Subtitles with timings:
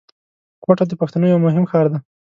[0.63, 1.99] کوټه د پښتنو یو مهم ښار دی